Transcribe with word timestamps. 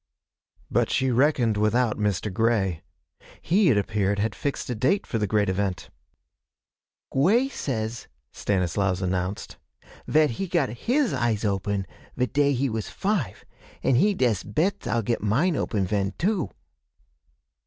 But 0.71 0.89
she 0.89 1.11
reckoned 1.11 1.57
without 1.57 1.95
Mr. 1.99 2.33
Grey. 2.33 2.81
He, 3.39 3.69
it 3.69 3.77
appeared, 3.77 4.17
had 4.17 4.33
fixed 4.33 4.67
a 4.71 4.73
date 4.73 5.05
for 5.05 5.19
the 5.19 5.27
great 5.27 5.47
event. 5.47 5.91
'Gwey 7.13 7.49
says,' 7.51 8.07
Stanislaus 8.31 8.99
announced, 9.01 9.57
'vat 10.07 10.31
he 10.31 10.47
got 10.47 10.69
his 10.69 11.13
eyes 11.13 11.45
open 11.45 11.85
ve 12.17 12.25
day 12.25 12.53
he 12.53 12.67
was 12.67 12.89
five, 12.89 13.45
an' 13.83 13.93
he 13.93 14.15
dest 14.15 14.55
bets 14.55 14.87
I'll 14.87 15.03
get 15.03 15.21
mine 15.21 15.55
open 15.55 15.85
ven 15.85 16.13
too.' 16.17 16.49